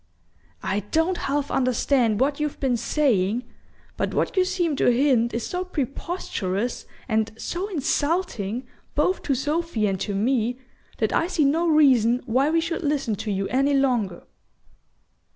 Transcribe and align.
"I 0.63 0.79
don't 0.79 1.15
half 1.29 1.51
understand 1.51 2.19
what 2.19 2.39
you've 2.39 2.59
been 2.59 2.75
saying; 2.75 3.43
but 3.97 4.15
what 4.15 4.35
you 4.35 4.43
seem 4.45 4.75
to 4.77 4.87
hint 4.91 5.31
is 5.31 5.45
so 5.45 5.63
preposterous, 5.63 6.87
and 7.07 7.31
so 7.37 7.67
insulting 7.67 8.65
both 8.95 9.21
to 9.21 9.35
Sophy 9.35 9.85
and 9.85 9.99
to 9.99 10.15
me, 10.15 10.57
that 10.97 11.13
I 11.13 11.27
see 11.27 11.45
no 11.45 11.67
reason 11.67 12.23
why 12.25 12.49
we 12.49 12.61
should 12.61 12.81
listen 12.81 13.13
to 13.17 13.29
you 13.31 13.47
any 13.49 13.75
longer." 13.75 14.23